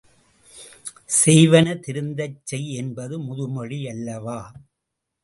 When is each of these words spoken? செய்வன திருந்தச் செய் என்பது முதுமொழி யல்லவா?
செய்வன 1.09 1.75
திருந்தச் 1.79 2.39
செய் 2.43 2.67
என்பது 2.73 3.15
முதுமொழி 3.19 3.79
யல்லவா? 3.85 4.39